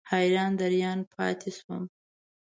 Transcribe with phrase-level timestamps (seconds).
[0.11, 1.83] حیران دریان پاتې شوم.